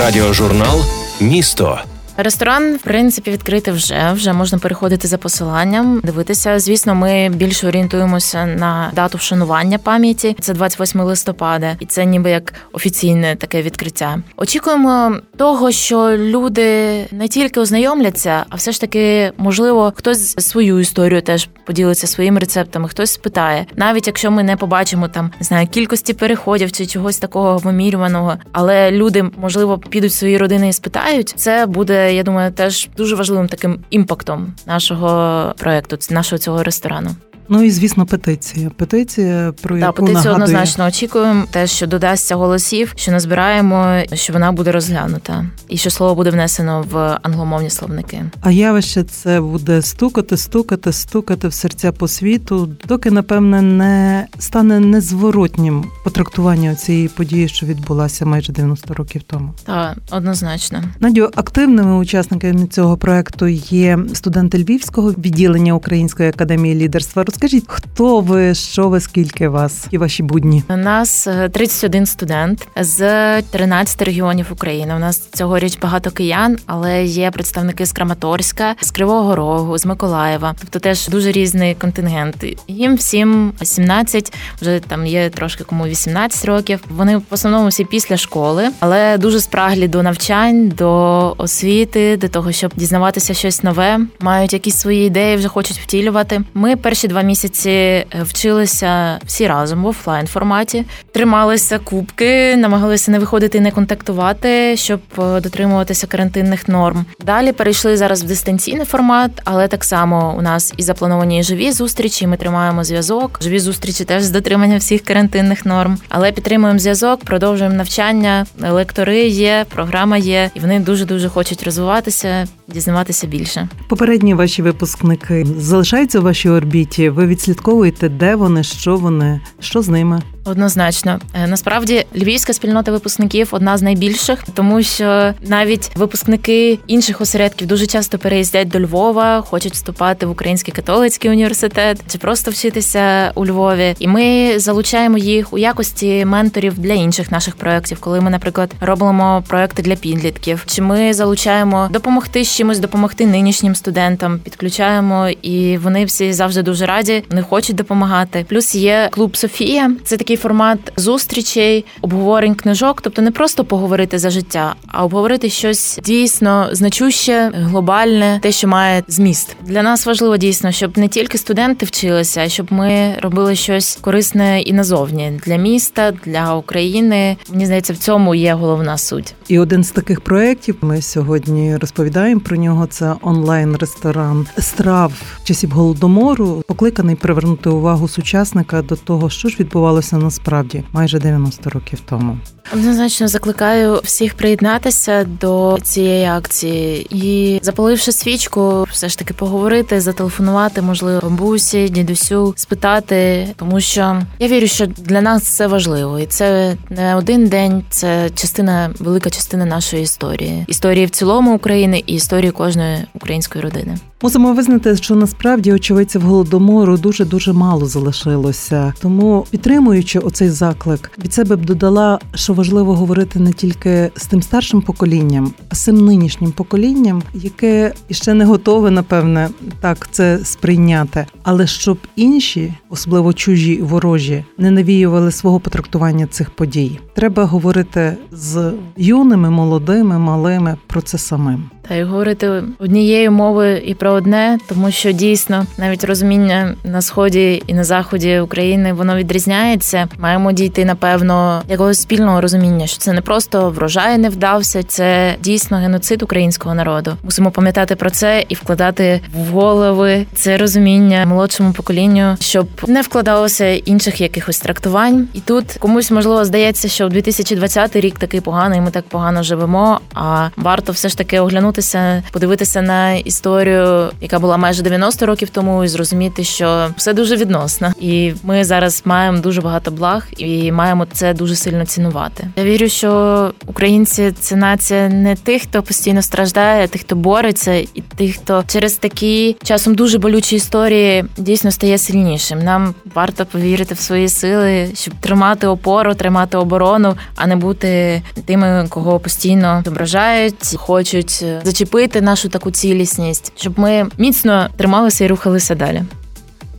Радіожурнал 0.00 0.80
Місто. 1.20 1.78
Ресторан, 2.22 2.76
в 2.76 2.78
принципі, 2.78 3.30
відкритий 3.30 3.74
вже. 3.74 4.12
Вже 4.12 4.32
можна 4.32 4.58
переходити 4.58 5.08
за 5.08 5.18
посиланням, 5.18 6.00
дивитися. 6.04 6.58
Звісно, 6.58 6.94
ми 6.94 7.28
більше 7.28 7.68
орієнтуємося 7.68 8.46
на 8.46 8.90
дату 8.94 9.18
вшанування 9.18 9.78
пам'яті. 9.78 10.36
Це 10.40 10.54
28 10.54 11.00
листопада, 11.00 11.76
і 11.80 11.86
це 11.86 12.04
ніби 12.04 12.30
як 12.30 12.54
офіційне 12.72 13.36
таке 13.36 13.62
відкриття. 13.62 14.18
Очікуємо 14.36 15.16
того, 15.36 15.70
що 15.70 16.16
люди 16.16 16.90
не 17.10 17.28
тільки 17.28 17.60
ознайомляться, 17.60 18.44
а 18.48 18.56
все 18.56 18.72
ж 18.72 18.80
таки, 18.80 19.32
можливо, 19.36 19.92
хтось 19.96 20.34
свою 20.38 20.80
історію 20.80 21.22
теж 21.22 21.48
поділиться 21.64 22.06
своїми 22.06 22.40
рецептами, 22.40 22.88
хтось 22.88 23.10
спитає, 23.10 23.66
навіть 23.76 24.06
якщо 24.06 24.30
ми 24.30 24.42
не 24.42 24.56
побачимо 24.56 25.08
там 25.08 25.30
не 25.40 25.44
знаю 25.44 25.66
кількості 25.66 26.14
переходів 26.14 26.72
чи 26.72 26.86
чогось 26.86 27.18
такого 27.18 27.58
вимірюваного, 27.58 28.36
але 28.52 28.90
люди 28.90 29.22
можливо 29.22 29.78
підуть 29.78 30.12
свої 30.12 30.38
родини 30.38 30.68
і 30.68 30.72
спитають. 30.72 31.34
Це 31.36 31.66
буде 31.66 32.09
я 32.14 32.22
думаю, 32.22 32.52
теж 32.52 32.88
дуже 32.96 33.16
важливим 33.16 33.48
таким 33.48 33.84
імпактом 33.90 34.54
нашого 34.66 35.54
проекту, 35.58 35.98
нашого 36.10 36.38
цього 36.38 36.62
ресторану. 36.62 37.10
Ну 37.52 37.62
і 37.62 37.70
звісно, 37.70 38.06
петиція. 38.06 38.70
Петиція 38.76 39.52
про 39.62 39.78
яку 39.78 39.92
петицію 39.92 40.14
нагадує... 40.14 40.34
однозначно 40.34 40.86
очікуємо. 40.86 41.44
Те, 41.50 41.66
що 41.66 41.86
додасться 41.86 42.36
голосів, 42.36 42.92
що 42.96 43.12
назбираємо, 43.12 44.02
що 44.12 44.32
вона 44.32 44.52
буде 44.52 44.72
розглянута, 44.72 45.46
і 45.68 45.76
що 45.76 45.90
слово 45.90 46.14
буде 46.14 46.30
внесено 46.30 46.84
в 46.90 47.18
англомовні 47.22 47.70
словники. 47.70 48.24
А 48.40 48.50
явище 48.50 49.04
це 49.04 49.40
буде 49.40 49.82
стукати, 49.82 50.36
стукати, 50.36 50.92
стукати 50.92 51.48
в 51.48 51.52
серця 51.52 51.92
по 51.92 52.08
світу, 52.08 52.68
доки 52.88 53.10
напевне 53.10 53.62
не 53.62 54.26
стане 54.38 54.80
незворотнім 54.80 55.84
потрактування 56.04 56.74
цієї 56.74 57.08
події, 57.08 57.48
що 57.48 57.66
відбулася 57.66 58.24
майже 58.26 58.52
90 58.52 58.94
років 58.94 59.22
тому. 59.22 59.52
Так, 59.64 59.96
однозначно. 60.10 60.82
Надю 61.00 61.30
активними 61.34 61.96
учасниками 61.96 62.66
цього 62.66 62.96
проекту 62.96 63.46
є 63.48 63.98
студенти 64.14 64.58
Львівського 64.58 65.10
відділення 65.10 65.74
Української 65.74 66.28
академії 66.28 66.74
лідерства. 66.74 67.24
Розкажіть, 67.42 67.64
хто 67.68 68.20
ви, 68.20 68.54
що 68.54 68.88
ви, 68.88 69.00
скільки 69.00 69.48
вас 69.48 69.86
і 69.90 69.98
ваші 69.98 70.22
будні? 70.22 70.62
У 70.68 70.76
нас 70.76 71.28
31 71.52 72.06
студент 72.06 72.68
з 72.80 73.42
13 73.42 74.02
регіонів 74.02 74.46
України. 74.50 74.94
У 74.94 74.98
нас 74.98 75.18
цьогоріч 75.18 75.78
багато 75.78 76.10
киян, 76.10 76.58
але 76.66 77.04
є 77.04 77.30
представники 77.30 77.86
з 77.86 77.92
Краматорська, 77.92 78.74
з 78.80 78.90
Кривого 78.90 79.36
Рогу, 79.36 79.78
з 79.78 79.86
Миколаєва. 79.86 80.54
Тобто 80.60 80.78
теж 80.78 81.08
дуже 81.08 81.32
різний 81.32 81.74
контингент. 81.74 82.44
Їм 82.68 82.96
всім 82.96 83.52
17, 83.62 84.32
вже 84.62 84.80
там 84.80 85.06
є 85.06 85.30
трошки 85.30 85.64
кому 85.64 85.86
18 85.86 86.44
років. 86.44 86.80
Вони 86.96 87.16
в 87.16 87.22
основному 87.30 87.68
всі 87.68 87.84
після 87.84 88.16
школи, 88.16 88.68
але 88.80 89.18
дуже 89.18 89.40
спраглі 89.40 89.88
до 89.88 90.02
навчань, 90.02 90.68
до 90.68 91.34
освіти, 91.38 92.16
до 92.16 92.28
того, 92.28 92.52
щоб 92.52 92.72
дізнаватися 92.76 93.34
щось 93.34 93.62
нове, 93.62 94.00
мають 94.20 94.52
якісь 94.52 94.76
свої 94.76 95.06
ідеї, 95.06 95.36
вже 95.36 95.48
хочуть 95.48 95.78
втілювати. 95.78 96.42
Ми 96.54 96.76
перші 96.76 97.08
два 97.08 97.19
місяці 97.22 98.06
вчилися 98.22 99.18
всі 99.26 99.46
разом 99.46 99.82
в 99.82 99.86
офлайн 99.86 100.26
форматі, 100.26 100.84
трималися 101.12 101.78
кубки, 101.78 102.56
намагалися 102.56 103.10
не 103.10 103.18
виходити, 103.18 103.60
не 103.60 103.70
контактувати, 103.70 104.76
щоб 104.76 105.00
дотримуватися 105.16 106.06
карантинних 106.06 106.68
норм. 106.68 107.04
Далі 107.24 107.52
перейшли 107.52 107.96
зараз 107.96 108.24
в 108.24 108.26
дистанційний 108.26 108.84
формат, 108.84 109.30
але 109.44 109.68
так 109.68 109.84
само 109.84 110.34
у 110.38 110.42
нас 110.42 110.74
і 110.76 110.82
заплановані 110.82 111.42
живі 111.42 111.72
зустрічі. 111.72 112.26
Ми 112.26 112.36
тримаємо 112.36 112.84
зв'язок. 112.84 113.40
Живі 113.42 113.58
зустрічі 113.58 114.04
теж 114.04 114.22
з 114.22 114.30
дотримання 114.30 114.76
всіх 114.76 115.04
карантинних 115.04 115.66
норм, 115.66 115.98
але 116.08 116.32
підтримуємо 116.32 116.78
зв'язок, 116.78 117.24
продовжуємо 117.24 117.76
навчання. 117.76 118.46
Лектори 118.60 119.26
є, 119.26 119.66
програма 119.68 120.16
є, 120.16 120.50
і 120.54 120.60
вони 120.60 120.80
дуже 120.80 121.04
дуже 121.04 121.28
хочуть 121.28 121.62
розвиватися, 121.62 122.46
дізнаватися 122.74 123.26
більше. 123.26 123.68
Попередні 123.88 124.34
ваші 124.34 124.62
випускники 124.62 125.46
залишаються 125.58 126.20
у 126.20 126.22
вашій 126.22 126.48
орбіті. 126.48 127.08
Ви 127.08 127.26
відслідковуєте, 127.26 128.08
де 128.08 128.34
вони, 128.34 128.62
що 128.62 128.96
вони, 128.96 129.40
що 129.60 129.82
з 129.82 129.88
ними. 129.88 130.22
Однозначно, 130.50 131.20
насправді 131.46 132.04
львівська 132.16 132.52
спільнота 132.52 132.92
випускників 132.92 133.48
одна 133.50 133.78
з 133.78 133.82
найбільших, 133.82 134.44
тому 134.54 134.82
що 134.82 135.34
навіть 135.46 135.90
випускники 135.96 136.78
інших 136.86 137.20
осередків 137.20 137.68
дуже 137.68 137.86
часто 137.86 138.18
переїздять 138.18 138.68
до 138.68 138.80
Львова, 138.80 139.40
хочуть 139.40 139.72
вступати 139.72 140.26
в 140.26 140.30
Український 140.30 140.74
католицький 140.74 141.30
університет 141.30 142.00
чи 142.12 142.18
просто 142.18 142.50
вчитися 142.50 143.32
у 143.34 143.46
Львові. 143.46 143.94
І 143.98 144.08
ми 144.08 144.58
залучаємо 144.58 145.18
їх 145.18 145.52
у 145.52 145.58
якості 145.58 146.24
менторів 146.24 146.78
для 146.78 146.92
інших 146.92 147.30
наших 147.30 147.56
проєктів, 147.56 148.00
коли 148.00 148.20
ми, 148.20 148.30
наприклад, 148.30 148.74
робимо 148.80 149.44
проекти 149.48 149.82
для 149.82 149.96
підлітків, 149.96 150.64
чи 150.66 150.82
ми 150.82 151.14
залучаємо 151.14 151.88
допомогти 151.92 152.44
з 152.44 152.56
чимось, 152.56 152.78
допомогти 152.78 153.26
нинішнім 153.26 153.74
студентам, 153.74 154.38
підключаємо, 154.38 155.28
і 155.28 155.78
вони 155.78 156.04
всі 156.04 156.32
завжди 156.32 156.62
дуже 156.62 156.86
раді, 156.86 157.24
вони 157.30 157.42
хочуть 157.42 157.76
допомагати. 157.76 158.46
Плюс 158.48 158.74
є 158.74 159.08
клуб 159.10 159.36
Софія, 159.36 159.90
це 160.04 160.16
такий 160.16 160.36
формат 160.40 160.92
зустрічей, 160.96 161.84
обговорень 162.00 162.54
книжок, 162.54 163.00
тобто 163.02 163.22
не 163.22 163.30
просто 163.30 163.64
поговорити 163.64 164.18
за 164.18 164.30
життя, 164.30 164.74
а 164.86 165.04
обговорити 165.04 165.50
щось 165.50 165.98
дійсно 166.04 166.68
значуще, 166.72 167.50
глобальне, 167.54 168.40
те, 168.42 168.52
що 168.52 168.68
має 168.68 169.02
зміст. 169.08 169.56
Для 169.62 169.82
нас 169.82 170.06
важливо 170.06 170.36
дійсно, 170.36 170.72
щоб 170.72 170.98
не 170.98 171.08
тільки 171.08 171.38
студенти 171.38 171.86
вчилися, 171.86 172.40
а 172.40 172.48
щоб 172.48 172.72
ми 172.72 173.14
робили 173.22 173.54
щось 173.54 173.98
корисне 174.00 174.60
і 174.60 174.72
назовні 174.72 175.40
для 175.46 175.56
міста, 175.56 176.12
для 176.24 176.54
України. 176.54 177.36
Мені 177.50 177.66
здається, 177.66 177.92
в 177.92 177.96
цьому 177.96 178.34
є 178.34 178.54
головна 178.54 178.98
суть. 178.98 179.34
І 179.48 179.58
один 179.58 179.84
з 179.84 179.90
таких 179.90 180.20
проєктів 180.20 180.76
ми 180.80 181.02
сьогодні 181.02 181.76
розповідаємо 181.76 182.40
про 182.40 182.56
нього. 182.56 182.86
Це 182.86 183.14
онлайн-ресторан 183.22 184.46
страв 184.58 185.12
часів 185.44 185.70
голодомору, 185.70 186.62
покликаний 186.68 187.16
привернути 187.16 187.70
увагу 187.70 188.08
сучасника 188.08 188.82
до 188.82 188.96
того, 188.96 189.30
що 189.30 189.48
ж 189.48 189.56
відбувалося 189.60 190.16
насправді 190.20 190.84
майже 190.92 191.18
90 191.18 191.70
років 191.70 192.00
тому. 192.08 192.38
Однозначно 192.72 193.28
закликаю 193.28 194.00
всіх 194.04 194.34
приєднатися 194.34 195.24
до 195.24 195.78
цієї 195.82 196.26
акції 196.26 197.06
і 197.10 197.60
запаливши 197.62 198.12
свічку, 198.12 198.86
все 198.90 199.08
ж 199.08 199.18
таки 199.18 199.34
поговорити, 199.34 200.00
зателефонувати, 200.00 200.82
можливо, 200.82 201.20
бабусі, 201.22 201.88
дідусю, 201.88 202.54
спитати, 202.56 203.48
тому 203.56 203.80
що 203.80 204.22
я 204.38 204.48
вірю, 204.48 204.66
що 204.66 204.86
для 204.86 205.20
нас 205.20 205.42
це 205.42 205.66
важливо, 205.66 206.18
і 206.18 206.26
це 206.26 206.76
не 206.90 207.16
один 207.16 207.48
день, 207.48 207.84
це 207.90 208.30
частина, 208.34 208.90
велика 208.98 209.30
частина 209.30 209.64
нашої 209.64 210.02
історії, 210.02 210.64
історії 210.68 211.06
в 211.06 211.10
цілому 211.10 211.54
України 211.54 212.02
і 212.06 212.14
історії 212.14 212.50
кожної 212.50 212.98
української 213.14 213.64
родини. 213.64 213.98
Мусимо 214.22 214.52
визнати, 214.52 214.96
що 214.96 215.14
насправді 215.14 215.72
очевидців 215.72 216.22
голодомору 216.22 216.96
дуже 216.96 217.24
дуже 217.24 217.52
мало 217.52 217.86
залишилося. 217.86 218.92
Тому 219.02 219.46
підтримуючи 219.50 220.18
оцей 220.18 220.48
заклик, 220.48 221.12
від 221.24 221.32
себе 221.32 221.56
б 221.56 221.64
додала, 221.64 222.18
що 222.34 222.52
важливо 222.52 222.94
говорити 222.94 223.38
не 223.38 223.52
тільки 223.52 224.10
з 224.16 224.26
тим 224.26 224.42
старшим 224.42 224.82
поколінням, 224.82 225.52
а 225.68 225.74
з 225.74 225.84
цим 225.84 226.06
нинішнім 226.06 226.52
поколінням, 226.52 227.22
яке 227.34 227.92
ще 228.10 228.34
не 228.34 228.44
готове, 228.44 228.90
напевне, 228.90 229.48
так 229.80 230.08
це 230.10 230.38
сприйняти, 230.44 231.26
але 231.42 231.66
щоб 231.66 231.98
інші, 232.16 232.74
особливо 232.90 233.32
чужі 233.32 233.72
і 233.72 233.82
ворожі, 233.82 234.44
не 234.58 234.70
навіювали 234.70 235.32
свого 235.32 235.60
потрактування 235.60 236.26
цих 236.26 236.50
подій. 236.50 237.00
Треба 237.14 237.44
говорити 237.44 238.16
з 238.32 238.72
юними, 238.96 239.50
молодими, 239.50 240.18
малими 240.18 240.76
про 240.86 241.02
це 241.02 241.18
самим. 241.18 241.70
Та 241.88 241.94
й 241.94 242.02
говорити 242.02 242.62
однією 242.78 243.32
мовою 243.32 243.78
і 243.78 243.94
про 243.94 244.09
одне, 244.12 244.58
тому 244.68 244.90
що 244.90 245.12
дійсно 245.12 245.66
навіть 245.78 246.04
розуміння 246.04 246.74
на 246.84 247.02
сході 247.02 247.62
і 247.66 247.74
на 247.74 247.84
заході 247.84 248.40
України 248.40 248.92
воно 248.92 249.16
відрізняється. 249.16 250.08
Маємо 250.18 250.52
дійти 250.52 250.84
напевно 250.84 251.62
якогось 251.68 252.00
спільного 252.00 252.40
розуміння, 252.40 252.86
що 252.86 252.98
це 252.98 253.12
не 253.12 253.20
просто 253.20 253.70
врожай 253.70 254.18
не 254.18 254.28
вдався, 254.28 254.82
це 254.82 255.36
дійсно 255.42 255.76
геноцид 255.76 256.22
українського 256.22 256.74
народу. 256.74 257.16
Мусимо 257.22 257.50
пам'ятати 257.50 257.96
про 257.96 258.10
це 258.10 258.44
і 258.48 258.54
вкладати 258.54 259.20
в 259.34 259.50
голови 259.50 260.26
це 260.34 260.56
розуміння 260.56 261.26
молодшому 261.26 261.72
поколінню, 261.72 262.36
щоб 262.40 262.68
не 262.86 263.02
вкладалося 263.02 263.66
інших 263.66 264.20
якихось 264.20 264.60
трактувань. 264.60 265.28
І 265.34 265.40
тут 265.40 265.72
комусь 265.78 266.10
можливо 266.10 266.44
здається, 266.44 266.88
що 266.88 267.08
2020 267.08 267.96
рік 267.96 268.18
такий 268.18 268.40
поганий, 268.40 268.80
ми 268.80 268.90
так 268.90 269.04
погано 269.04 269.42
живемо. 269.42 270.00
А 270.14 270.48
варто 270.56 270.92
все 270.92 271.08
ж 271.08 271.18
таки 271.18 271.40
оглянутися, 271.40 272.22
подивитися 272.32 272.82
на 272.82 273.12
історію, 273.12 273.99
яка 274.20 274.38
була 274.38 274.56
майже 274.56 274.82
90 274.82 275.26
років 275.26 275.50
тому, 275.50 275.84
і 275.84 275.88
зрозуміти, 275.88 276.44
що 276.44 276.88
все 276.96 277.12
дуже 277.12 277.36
відносно, 277.36 277.92
і 278.00 278.32
ми 278.42 278.64
зараз 278.64 279.02
маємо 279.04 279.38
дуже 279.38 279.60
багато 279.60 279.90
благ 279.90 280.26
і 280.36 280.72
маємо 280.72 281.06
це 281.12 281.34
дуже 281.34 281.54
сильно 281.54 281.86
цінувати. 281.86 282.46
Я 282.56 282.64
вірю, 282.64 282.88
що 282.88 283.52
українці 283.66 284.32
це 284.40 284.56
нація 284.56 285.08
не 285.08 285.36
тих, 285.36 285.62
хто 285.62 285.82
постійно 285.82 286.22
страждає, 286.22 286.84
а 286.84 286.86
тих, 286.86 287.00
хто 287.00 287.16
бореться, 287.16 287.72
і 287.74 288.02
тих, 288.16 288.36
хто 288.36 288.64
через 288.66 288.94
такі 288.94 289.56
часом 289.62 289.94
дуже 289.94 290.18
болючі 290.18 290.56
історії 290.56 291.24
дійсно 291.36 291.70
стає 291.70 291.98
сильнішим. 291.98 292.58
Нам 292.58 292.94
варто 293.14 293.46
повірити 293.46 293.94
в 293.94 294.00
свої 294.00 294.28
сили, 294.28 294.90
щоб 294.94 295.14
тримати 295.20 295.66
опору, 295.66 296.14
тримати 296.14 296.56
оборону, 296.56 297.16
а 297.36 297.46
не 297.46 297.56
бути 297.56 298.22
тими, 298.44 298.86
кого 298.88 299.20
постійно 299.20 299.82
ображають, 299.86 300.76
хочуть 300.76 301.44
зачепити 301.64 302.20
нашу 302.20 302.48
таку 302.48 302.70
цілісність, 302.70 303.52
щоб 303.56 303.78
ми 303.78 303.89
міцно 304.18 304.68
трималися 304.76 305.24
і 305.24 305.28
рухалися 305.28 305.74
далі. 305.74 306.02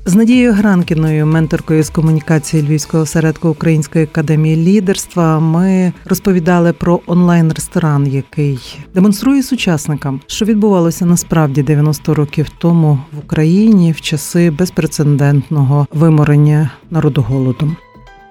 З 0.05 0.15
Надією 0.15 0.53
Гранкіною, 0.53 1.25
менторкою 1.25 1.83
з 1.83 1.89
комунікації 1.89 2.63
Львівського 2.63 3.03
осередку 3.03 3.49
Української 3.49 4.03
академії 4.03 4.55
лідерства, 4.55 5.39
ми 5.39 5.93
розповідали 6.05 6.73
про 6.73 6.99
онлайн-ресторан, 7.07 8.07
який 8.07 8.59
демонструє 8.93 9.43
сучасникам, 9.43 10.21
що 10.27 10.45
відбувалося 10.45 11.05
насправді 11.05 11.63
90 11.63 12.13
років 12.13 12.49
тому 12.57 12.99
в 13.13 13.19
Україні 13.19 13.91
в 13.91 14.01
часи 14.01 14.51
безпрецедентного 14.51 15.87
виморення 15.91 16.71
народу 16.91 17.21
голодом. 17.21 17.75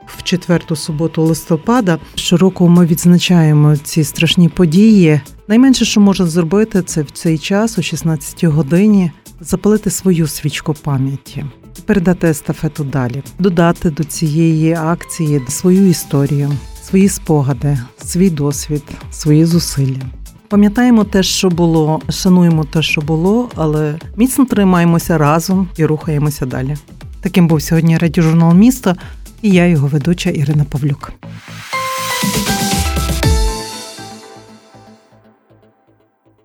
В 0.06 0.22
четверту 0.22 0.76
суботу 0.76 1.22
листопада 1.22 1.99
щороку 2.14 2.68
ми 2.68 2.87
відзначаємо 2.87 3.76
ці 3.76 4.04
страшні 4.04 4.49
події. 4.49 5.20
Найменше, 5.50 5.85
що 5.85 6.00
можна 6.00 6.26
зробити, 6.26 6.83
це 6.83 7.02
в 7.02 7.11
цей 7.11 7.38
час, 7.38 7.78
о 7.78 7.83
16 7.83 8.45
годині, 8.45 9.11
запалити 9.40 9.90
свою 9.90 10.26
свічку 10.26 10.75
пам'яті, 10.75 11.45
передати 11.87 12.28
естафету 12.28 12.85
далі, 12.85 13.23
додати 13.38 13.90
до 13.90 14.04
цієї 14.04 14.73
акції 14.73 15.42
свою 15.49 15.88
історію, 15.88 16.52
свої 16.83 17.09
спогади, 17.09 17.78
свій 18.04 18.30
досвід, 18.30 18.83
свої 19.11 19.45
зусилля. 19.45 20.02
Пам'ятаємо 20.49 21.04
те, 21.04 21.23
що 21.23 21.50
було, 21.50 22.00
шануємо 22.11 22.64
те, 22.64 22.83
що 22.83 23.00
було, 23.00 23.49
але 23.54 23.99
міцно 24.16 24.45
тримаємося 24.45 25.19
разом 25.19 25.69
і 25.76 25.85
рухаємося 25.85 26.47
далі. 26.47 26.76
Таким 27.21 27.49
був 27.49 27.62
сьогодні 27.62 27.99
радіожурнал 27.99 28.54
місто 28.54 28.97
і 29.42 29.50
я 29.50 29.66
його 29.66 29.87
ведуча 29.87 30.30
Ірина 30.30 30.64
Павлюк. 30.64 31.12